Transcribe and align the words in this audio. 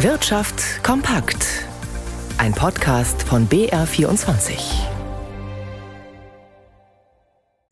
Wirtschaft 0.00 0.84
kompakt. 0.84 1.46
Ein 2.36 2.52
Podcast 2.52 3.22
von 3.22 3.48
BR24. 3.48 4.52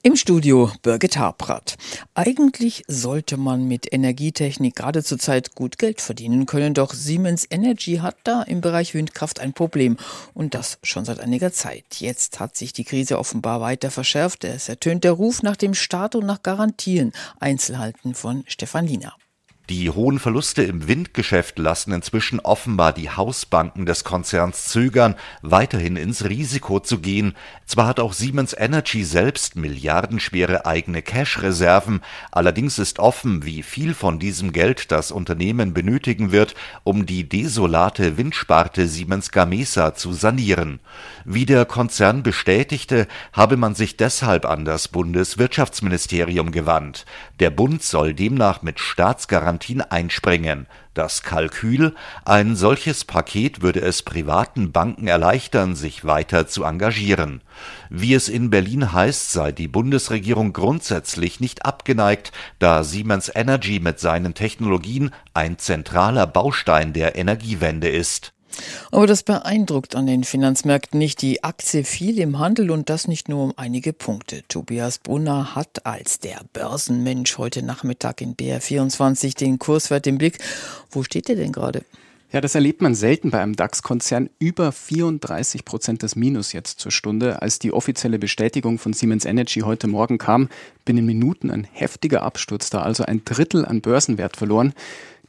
Im 0.02 0.16
Studio 0.16 0.72
Birgit 0.80 1.18
Harprat. 1.18 1.74
Eigentlich 2.14 2.82
sollte 2.88 3.37
man 3.37 3.68
mit 3.68 3.92
Energietechnik 3.92 4.74
gerade 4.74 5.04
zur 5.04 5.18
Zeit 5.18 5.54
gut 5.54 5.76
Geld 5.76 6.00
verdienen 6.00 6.46
können, 6.46 6.73
doch 6.73 6.95
Siemens 6.95 7.46
Energy 7.50 7.96
hat 7.96 8.16
da 8.25 8.41
im 8.41 8.62
Bereich 8.62 8.95
Windkraft 8.95 9.38
ein 9.38 9.52
Problem 9.52 9.98
und 10.32 10.54
das 10.54 10.79
schon 10.82 11.04
seit 11.04 11.20
einiger 11.20 11.52
Zeit. 11.52 11.84
Jetzt 12.00 12.41
hat 12.41 12.56
sich 12.56 12.72
die 12.72 12.84
Krise 12.84 13.18
offenbar 13.18 13.61
weiter 13.61 13.91
verschärft. 13.91 14.45
Es 14.45 14.70
ertönt 14.70 15.04
der 15.04 15.12
Ruf 15.12 15.43
nach 15.43 15.56
dem 15.56 15.75
Staat 15.75 16.14
und 16.14 16.25
nach 16.25 16.43
Garantien. 16.43 17.12
Einzelheiten 17.38 18.14
von 18.14 18.45
Stefan 18.46 18.86
Liener. 18.86 19.12
Die 19.70 19.88
hohen 19.88 20.18
Verluste 20.18 20.62
im 20.62 20.88
Windgeschäft 20.88 21.58
lassen 21.58 21.92
inzwischen 21.92 22.38
offenbar 22.38 22.92
die 22.92 23.09
Hausbanken 23.09 23.86
des 23.86 24.05
Konzerns 24.05 24.66
zögern, 24.66 25.14
weiterhin 25.41 25.96
ins 25.96 26.27
Risiko 26.27 26.80
zu 26.80 26.98
gehen. 26.98 27.34
Zwar 27.64 27.86
hat 27.86 27.98
auch 27.98 28.12
Siemens 28.12 28.55
Energy 28.55 29.05
selbst 29.05 29.56
milliardenschwere 29.56 30.66
eigene 30.66 31.00
Cash-Reserven, 31.00 32.02
allerdings 32.30 32.78
ist 32.78 32.98
offen, 32.98 33.46
wie 33.46 33.62
viel 33.62 33.95
von 33.95 34.19
diesem 34.19 34.52
Geld 34.52 34.92
das 34.92 35.10
Unternehmen 35.10 35.72
benötigen 35.72 36.30
wird, 36.30 36.55
um 36.83 37.06
die 37.06 37.27
desolate 37.27 38.19
Windsparte 38.19 38.86
Siemens 38.86 39.30
Gamesa 39.30 39.94
zu 39.94 40.12
sanieren. 40.12 40.78
Wie 41.24 41.46
der 41.46 41.64
Konzern 41.64 42.22
bestätigte, 42.22 43.08
habe 43.33 43.56
man 43.56 43.74
sich 43.74 43.96
deshalb 43.96 44.44
an 44.44 44.66
das 44.66 44.88
Bundeswirtschaftsministerium 44.88 46.52
gewandt. 46.52 47.06
Der 47.41 47.48
Bund 47.48 47.83
soll 47.83 48.12
demnach 48.12 48.60
mit 48.60 48.78
Staatsgarantien 48.78 49.53
Garantien 49.54 49.82
einspringen. 49.82 50.66
Das 50.94 51.22
Kalkül, 51.22 51.94
ein 52.24 52.56
solches 52.56 53.04
Paket 53.04 53.62
würde 53.62 53.80
es 53.80 54.02
privaten 54.02 54.72
Banken 54.72 55.06
erleichtern, 55.06 55.77
sich 55.77 56.05
weiter 56.05 56.48
zu 56.48 56.64
engagieren. 56.64 57.41
Wie 57.88 58.14
es 58.14 58.28
in 58.28 58.50
Berlin 58.50 58.92
heißt, 58.92 59.30
sei 59.30 59.52
die 59.52 59.69
Bundesregierung 59.69 60.52
grundsätzlich 60.52 61.38
nicht 61.38 61.64
abgeneigt, 61.64 62.33
da 62.58 62.83
Siemens 62.83 63.30
Energy 63.33 63.78
mit 63.78 64.00
seinen 64.00 64.34
Technologien 64.34 65.11
ein 65.34 65.56
zentraler 65.58 66.27
Baustein 66.27 66.92
der 66.92 67.16
Energiewende 67.16 67.89
ist. 67.89 68.33
Aber 68.91 69.06
das 69.06 69.22
beeindruckt 69.22 69.94
an 69.97 70.06
den 70.06 70.24
Finanzmärkten 70.24 70.98
nicht. 70.98 71.22
Die 71.22 71.44
Aktie 71.44 71.84
fiel 71.84 72.19
im 72.19 72.38
Handel 72.38 72.70
und 72.70 72.91
das 72.91 73.08
nicht 73.08 73.28
nur 73.28 73.44
um 73.44 73.55
einige 73.56 73.92
Punkte. 73.92 74.42
Tobias 74.48 74.98
Brunner 74.98 75.55
hat 75.55 75.86
als 75.86 76.20
der 76.20 76.41
Börsenmensch 76.52 77.38
heute 77.38 77.62
Nachmittag 77.62 78.20
in 78.20 78.36
BR24 78.36 79.36
den 79.36 79.58
Kurswert 79.58 80.06
im 80.06 80.19
Blick. 80.19 80.38
Wo 80.91 81.02
steht 81.02 81.28
er 81.28 81.36
denn 81.36 81.52
gerade? 81.52 81.83
Ja, 82.34 82.41
das 82.41 82.56
erlebt 82.56 82.83
man 82.83 82.96
selten 82.96 83.30
bei 83.30 83.41
einem 83.41 83.55
DAX-Konzern. 83.55 84.28
Über 84.41 84.72
34 84.72 85.64
Prozent 85.64 86.02
des 86.02 86.16
Minus 86.16 86.52
jetzt 86.52 86.80
zur 86.80 86.91
Stunde. 86.91 87.41
Als 87.42 87.61
die 87.61 87.72
offizielle 87.72 88.18
Bestätigung 88.18 88.80
von 88.80 88.92
Siemens 88.92 89.24
Energy 89.24 89.61
heute 89.61 89.86
Morgen 89.86 90.18
kam, 90.18 90.48
binnen 90.84 91.06
Minuten 91.06 91.52
ein 91.52 91.62
heftiger 91.62 92.24
Absturz 92.24 92.70
da, 92.70 92.83
also 92.83 93.05
ein 93.05 93.24
Drittel 93.24 93.64
an 93.64 93.83
Börsenwert 93.83 94.36
verloren. 94.36 94.74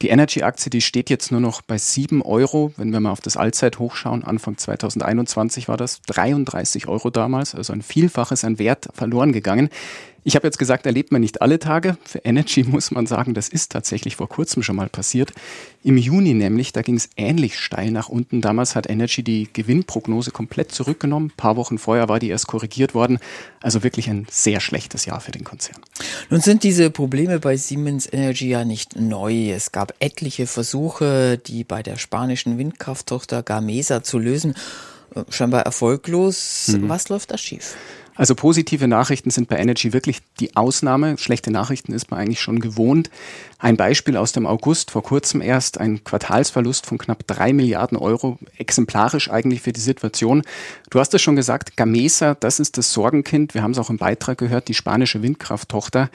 Die 0.02 0.08
Energy-Aktie, 0.08 0.68
die 0.68 0.82
steht 0.82 1.08
jetzt 1.08 1.32
nur 1.32 1.40
noch 1.40 1.62
bei 1.62 1.78
7 1.78 2.20
Euro. 2.20 2.72
Wenn 2.76 2.90
wir 2.90 3.00
mal 3.00 3.12
auf 3.12 3.22
das 3.22 3.38
Allzeithoch 3.38 3.96
schauen, 3.96 4.24
Anfang 4.24 4.58
2021 4.58 5.68
war 5.68 5.78
das 5.78 6.02
33 6.02 6.86
Euro 6.86 7.08
damals, 7.08 7.54
also 7.54 7.72
ein 7.72 7.80
Vielfaches 7.80 8.44
an 8.44 8.58
Wert 8.58 8.88
verloren 8.92 9.32
gegangen. 9.32 9.70
Ich 10.22 10.34
habe 10.34 10.44
jetzt 10.44 10.58
gesagt, 10.58 10.86
erlebt 10.86 11.12
man 11.12 11.20
nicht 11.20 11.40
alle 11.40 11.60
Tage. 11.60 11.96
Für 12.04 12.18
Energy 12.18 12.64
muss 12.68 12.90
man 12.90 13.06
sagen, 13.06 13.32
das 13.32 13.48
ist 13.48 13.70
tatsächlich 13.70 14.16
vor 14.16 14.28
kurzem 14.28 14.64
schon 14.64 14.74
mal 14.74 14.88
passiert. 14.88 15.32
Im 15.84 15.96
Juni 15.96 16.34
nämlich, 16.34 16.72
da 16.72 16.82
ging 16.82 16.96
es 16.96 17.08
ähnlich 17.16 17.58
steil 17.58 17.92
nach 17.92 18.08
unten. 18.08 18.40
Damals 18.40 18.74
hat 18.74 18.90
Energy 18.90 19.22
die 19.22 19.48
Gewinnprognose 19.52 20.32
komplett 20.32 20.72
zurückgenommen. 20.72 21.28
Ein 21.28 21.36
paar 21.36 21.56
Wochen 21.56 21.78
vorher 21.78 22.08
war 22.08 22.18
die 22.18 22.28
erst 22.28 22.48
korrigiert 22.48 22.92
worden. 22.92 23.20
Also 23.62 23.84
wirklich 23.84 24.10
ein 24.10 24.26
sehr 24.28 24.58
schlechtes 24.58 25.06
Jahr 25.06 25.20
für 25.20 25.30
den 25.30 25.44
Konzern. 25.44 25.80
Nun 26.28 26.40
sind 26.40 26.64
diese 26.64 26.90
Probleme 26.90 27.38
bei 27.38 27.56
Siemens 27.56 28.12
Energy 28.12 28.48
ja 28.48 28.64
nicht 28.64 28.98
neu. 28.98 29.50
Es 29.52 29.72
gab 29.72 29.94
etliche 30.00 30.46
Versuche, 30.46 31.38
die 31.38 31.64
bei 31.64 31.82
der 31.82 31.96
spanischen 31.96 32.58
Windkrafttochter 32.58 33.42
Gamesa 33.42 34.02
zu 34.02 34.18
lösen. 34.18 34.54
Äh, 35.14 35.22
scheinbar 35.30 35.62
erfolglos. 35.62 36.68
Mhm. 36.68 36.88
Was 36.88 37.08
läuft 37.08 37.30
da 37.30 37.38
schief? 37.38 37.76
Also 38.16 38.34
positive 38.34 38.88
Nachrichten 38.88 39.30
sind 39.30 39.48
bei 39.48 39.56
Energy 39.56 39.92
wirklich 39.92 40.20
die 40.40 40.56
Ausnahme. 40.56 41.18
Schlechte 41.18 41.50
Nachrichten 41.50 41.92
ist 41.92 42.10
man 42.10 42.18
eigentlich 42.18 42.40
schon 42.40 42.60
gewohnt. 42.60 43.10
Ein 43.58 43.76
Beispiel 43.76 44.16
aus 44.16 44.32
dem 44.32 44.46
August, 44.46 44.90
vor 44.90 45.02
kurzem 45.02 45.40
erst, 45.40 45.78
ein 45.78 46.02
Quartalsverlust 46.02 46.86
von 46.86 46.98
knapp 46.98 47.26
drei 47.26 47.52
Milliarden 47.52 47.98
Euro, 47.98 48.38
exemplarisch 48.56 49.30
eigentlich 49.30 49.60
für 49.60 49.72
die 49.72 49.80
Situation. 49.80 50.42
Du 50.90 50.98
hast 50.98 51.14
es 51.14 51.22
schon 51.22 51.36
gesagt, 51.36 51.76
Gamesa, 51.76 52.34
das 52.34 52.58
ist 52.58 52.78
das 52.78 52.92
Sorgenkind. 52.92 53.54
Wir 53.54 53.62
haben 53.62 53.72
es 53.72 53.78
auch 53.78 53.90
im 53.90 53.98
Beitrag 53.98 54.38
gehört, 54.38 54.68
die 54.68 54.74
spanische 54.74 55.22
Windkrafttochter. 55.22 56.10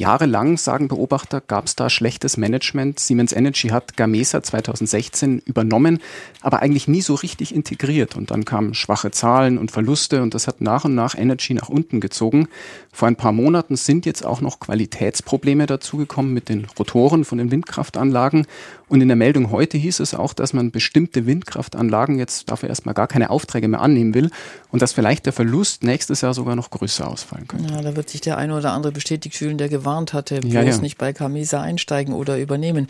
Jahrelang, 0.00 0.56
sagen 0.56 0.88
Beobachter, 0.88 1.42
gab 1.42 1.66
es 1.66 1.76
da 1.76 1.90
schlechtes 1.90 2.38
Management. 2.38 2.98
Siemens 2.98 3.32
Energy 3.32 3.68
hat 3.68 3.98
Gamesa 3.98 4.42
2016 4.42 5.40
übernommen, 5.44 6.00
aber 6.40 6.62
eigentlich 6.62 6.88
nie 6.88 7.02
so 7.02 7.14
richtig 7.14 7.54
integriert. 7.54 8.16
Und 8.16 8.30
dann 8.30 8.46
kamen 8.46 8.72
schwache 8.72 9.10
Zahlen 9.10 9.58
und 9.58 9.70
Verluste 9.70 10.22
und 10.22 10.32
das 10.32 10.48
hat 10.48 10.62
nach 10.62 10.86
und 10.86 10.94
nach 10.94 11.14
Energy 11.14 11.52
nach 11.52 11.68
unten 11.68 12.00
gezogen. 12.00 12.48
Vor 12.90 13.08
ein 13.08 13.16
paar 13.16 13.32
Monaten 13.32 13.76
sind 13.76 14.06
jetzt 14.06 14.24
auch 14.24 14.40
noch 14.40 14.58
Qualitätsprobleme 14.58 15.66
dazugekommen 15.66 16.32
mit 16.32 16.48
den 16.48 16.66
Rotoren 16.78 17.26
von 17.26 17.36
den 17.36 17.50
Windkraftanlagen. 17.50 18.46
Und 18.88 19.02
in 19.02 19.08
der 19.08 19.16
Meldung 19.16 19.50
heute 19.50 19.76
hieß 19.76 20.00
es 20.00 20.14
auch, 20.14 20.32
dass 20.32 20.54
man 20.54 20.70
bestimmte 20.70 21.26
Windkraftanlagen 21.26 22.18
jetzt 22.18 22.50
dafür 22.50 22.70
erstmal 22.70 22.94
gar 22.94 23.06
keine 23.06 23.28
Aufträge 23.28 23.68
mehr 23.68 23.82
annehmen 23.82 24.14
will 24.14 24.30
und 24.70 24.80
dass 24.82 24.94
vielleicht 24.94 25.26
der 25.26 25.32
Verlust 25.32 25.84
nächstes 25.84 26.22
Jahr 26.22 26.34
sogar 26.34 26.56
noch 26.56 26.70
größer 26.70 27.06
ausfallen 27.06 27.46
könnte. 27.46 27.72
Ja, 27.72 27.82
da 27.82 27.94
wird 27.94 28.08
sich 28.08 28.22
der 28.22 28.38
eine 28.38 28.56
oder 28.56 28.72
andere 28.72 28.92
bestätigt 28.92 29.36
fühlen, 29.36 29.58
der 29.58 29.68
gewarnt 29.68 29.89
hatte, 29.90 30.40
bloß 30.40 30.52
ja, 30.52 30.62
ja. 30.62 30.78
nicht 30.78 30.98
bei 30.98 31.12
Camisa 31.12 31.60
einsteigen 31.60 32.14
oder 32.14 32.38
übernehmen. 32.38 32.86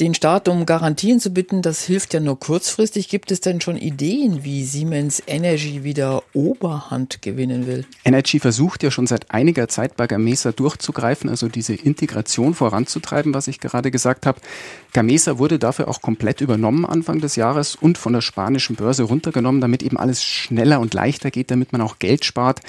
Den 0.00 0.14
Staat 0.14 0.48
um 0.48 0.66
Garantien 0.66 1.20
zu 1.20 1.30
bitten, 1.30 1.62
das 1.62 1.84
hilft 1.84 2.14
ja 2.14 2.20
nur 2.20 2.38
kurzfristig. 2.38 3.08
Gibt 3.08 3.30
es 3.30 3.40
denn 3.40 3.60
schon 3.60 3.76
Ideen, 3.76 4.44
wie 4.44 4.64
Siemens 4.64 5.22
Energy 5.26 5.84
wieder 5.84 6.22
Oberhand 6.32 7.22
gewinnen 7.22 7.66
will? 7.66 7.84
Energy 8.04 8.40
versucht 8.40 8.82
ja 8.82 8.90
schon 8.90 9.06
seit 9.06 9.30
einiger 9.30 9.68
Zeit 9.68 9.96
bei 9.96 10.06
Gamesa 10.06 10.52
durchzugreifen, 10.52 11.30
also 11.30 11.48
diese 11.48 11.74
Integration 11.74 12.54
voranzutreiben, 12.54 13.34
was 13.34 13.48
ich 13.48 13.60
gerade 13.60 13.90
gesagt 13.90 14.26
habe. 14.26 14.40
Gamesa 14.92 15.38
wurde 15.38 15.58
dafür 15.58 15.88
auch 15.88 16.00
komplett 16.02 16.40
übernommen 16.40 16.84
Anfang 16.86 17.20
des 17.20 17.36
Jahres 17.36 17.74
und 17.74 17.98
von 17.98 18.12
der 18.12 18.20
spanischen 18.20 18.76
Börse 18.76 19.04
runtergenommen, 19.04 19.60
damit 19.60 19.82
eben 19.82 19.96
alles 19.96 20.22
schneller 20.22 20.80
und 20.80 20.94
leichter 20.94 21.30
geht, 21.30 21.50
damit 21.50 21.72
man 21.72 21.80
auch 21.80 21.98
Geld 21.98 22.24
spart. 22.24 22.60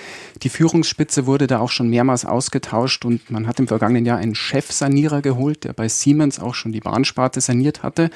Die 0.44 0.50
Führungsspitze 0.50 1.26
wurde 1.26 1.48
da 1.48 1.60
auch 1.60 1.70
schon 1.70 1.90
mehrmals 1.90 2.26
ausgetauscht 2.26 3.06
und 3.06 3.30
man 3.30 3.48
hat 3.48 3.55
im 3.60 3.68
vergangenen 3.68 4.06
Jahr 4.06 4.18
einen 4.18 4.36
Chefsanierer 4.36 5.22
geholt, 5.22 5.64
der 5.64 5.74
bei 5.74 5.88
Siemens 5.88 6.40
auch 6.40 6.56
schon 6.56 6.72
die 6.72 6.80
Bahnsparte 6.80 7.42
saniert 7.42 7.84
hatte. 7.84 8.10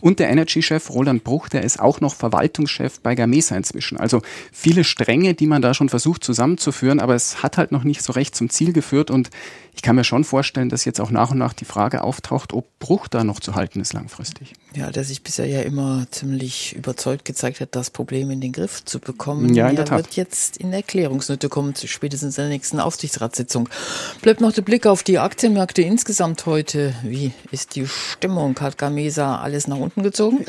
Und 0.00 0.18
der 0.18 0.28
Energy-Chef 0.28 0.90
Roland 0.90 1.24
Bruch, 1.24 1.48
der 1.48 1.62
ist 1.62 1.80
auch 1.80 2.00
noch 2.00 2.14
Verwaltungschef 2.14 3.00
bei 3.00 3.14
Gamesa 3.14 3.56
inzwischen. 3.56 3.98
Also 3.98 4.20
viele 4.52 4.84
Stränge, 4.84 5.34
die 5.34 5.46
man 5.46 5.62
da 5.62 5.72
schon 5.72 5.88
versucht 5.88 6.24
zusammenzuführen, 6.24 7.00
aber 7.00 7.14
es 7.14 7.42
hat 7.42 7.56
halt 7.56 7.72
noch 7.72 7.84
nicht 7.84 8.02
so 8.02 8.12
recht 8.12 8.34
zum 8.34 8.50
Ziel 8.50 8.72
geführt. 8.72 9.10
Und 9.10 9.30
ich 9.74 9.82
kann 9.82 9.96
mir 9.96 10.04
schon 10.04 10.24
vorstellen, 10.24 10.68
dass 10.68 10.84
jetzt 10.84 11.00
auch 11.00 11.10
nach 11.10 11.32
und 11.32 11.38
nach 11.38 11.52
die 11.52 11.64
Frage 11.64 12.04
auftaucht, 12.04 12.52
ob 12.52 12.78
Bruch 12.78 13.08
da 13.08 13.24
noch 13.24 13.40
zu 13.40 13.54
halten 13.54 13.80
ist 13.80 13.92
langfristig. 13.92 14.52
Ja, 14.74 14.90
der 14.90 15.04
sich 15.04 15.22
bisher 15.22 15.46
ja 15.46 15.62
immer 15.62 16.06
ziemlich 16.10 16.74
überzeugt 16.76 17.24
gezeigt 17.24 17.60
hat, 17.60 17.74
das 17.74 17.90
Problem 17.90 18.30
in 18.30 18.40
den 18.40 18.52
Griff 18.52 18.84
zu 18.84 19.00
bekommen. 19.00 19.52
Ja, 19.54 19.68
in 19.68 19.76
der 19.76 19.84
Tat. 19.84 19.98
wird 19.98 20.16
jetzt 20.16 20.58
in 20.58 20.72
Erklärungsnöte 20.72 21.48
kommen, 21.48 21.74
spätestens 21.76 22.38
in 22.38 22.44
der 22.44 22.50
nächsten 22.50 22.78
Aufsichtsratssitzung. 22.78 23.68
Bleibt 24.22 24.40
noch 24.40 24.52
der 24.52 24.62
Blick 24.62 24.86
auf 24.86 25.02
die 25.02 25.18
Aktienmärkte 25.18 25.82
insgesamt 25.82 26.46
heute. 26.46 26.94
Wie 27.02 27.32
ist 27.50 27.74
die 27.74 27.86
Stimmung? 27.86 28.58
Hat 28.60 28.78
Gamesa 28.78 29.40
alles 29.40 29.66
nach 29.66 29.78
unten 29.78 30.02
gezogen? 30.02 30.44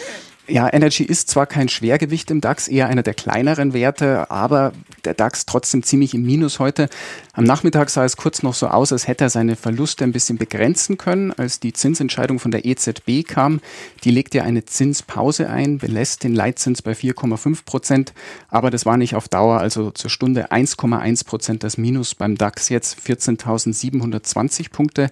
Ja, 0.48 0.72
Energy 0.72 1.04
ist 1.04 1.32
zwar 1.32 1.48
kein 1.48 1.70
Schwergewicht 1.70 2.30
im 2.30 2.40
DAX, 2.40 2.68
eher 2.68 2.88
einer 2.88 3.02
der 3.02 3.16
kleineren 3.16 3.74
Werte, 3.74 4.30
aber 4.30 4.74
der 5.04 5.16
DAX 5.16 5.48
trotzdem 5.48 5.82
ziemlich 5.82 6.14
im 6.14 6.22
Minus 6.22 6.60
heute. 6.60 6.88
Am 7.34 7.46
Nachmittag 7.46 7.90
sah 7.90 8.06
es 8.06 8.16
kurz 8.16 8.44
noch 8.44 8.54
so 8.54 8.68
aus, 8.68 8.92
als 8.92 9.08
hätte 9.08 9.24
er 9.24 9.30
seine 9.32 9.56
Verluste 9.56 10.04
ein 10.04 10.12
bisschen 10.12 10.38
begrenzen 10.38 11.00
können, 11.00 11.32
als 11.32 11.60
die 11.60 11.74
Zinsentscheidung 11.74 12.38
von 12.38 12.52
der 12.52 12.64
EZB 12.64 13.28
kam. 13.28 13.60
Die 14.04 14.12
legt 14.12 14.36
ja 14.36 14.44
eine 14.44 14.66
Zinspause 14.66 15.50
ein, 15.50 15.80
belässt 15.80 16.24
den 16.24 16.36
Leitzins 16.36 16.84
bei 16.84 16.92
4,5 16.92 17.66
Prozent, 17.66 18.14
aber 18.50 18.70
das 18.70 18.86
war 18.86 18.98
nicht 18.98 19.16
auf 19.16 19.28
Dauer, 19.28 19.60
also 19.60 19.90
zur 19.90 20.12
Stunde 20.12 20.52
1,1 20.52 21.26
Prozent 21.26 21.64
das 21.64 21.80
Minus 21.80 22.14
beim 22.14 22.38
DAX 22.38 22.70
jetzt 22.70 23.00
14.720 23.00 24.70
Punkte. 24.72 25.10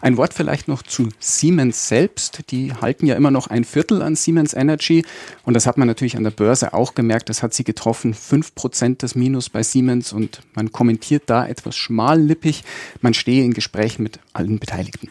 Ein 0.00 0.18
Wort 0.18 0.34
vielleicht 0.34 0.68
noch 0.68 0.82
zu 0.82 1.08
Siemens 1.18 1.88
selbst. 1.88 2.50
Die 2.50 2.74
halten 2.74 3.06
ja 3.06 3.16
immer 3.16 3.30
noch 3.30 3.48
ein 3.48 3.64
Viertel 3.64 4.02
an 4.02 4.14
Siemens 4.14 4.54
Energy. 4.76 5.04
Und 5.44 5.54
das 5.54 5.66
hat 5.66 5.78
man 5.78 5.88
natürlich 5.88 6.16
an 6.16 6.24
der 6.24 6.30
Börse 6.30 6.74
auch 6.74 6.94
gemerkt. 6.94 7.28
Das 7.28 7.42
hat 7.42 7.54
sie 7.54 7.64
getroffen. 7.64 8.14
Fünf 8.14 8.54
Prozent 8.54 9.02
des 9.02 9.14
Minus 9.14 9.48
bei 9.48 9.62
Siemens. 9.62 10.12
Und 10.12 10.40
man 10.54 10.72
kommentiert 10.72 11.24
da 11.26 11.46
etwas 11.46 11.76
schmallippig. 11.76 12.64
Man 13.00 13.14
stehe 13.14 13.44
in 13.44 13.54
Gesprächen 13.54 14.02
mit 14.02 14.18
allen 14.32 14.58
Beteiligten. 14.58 15.10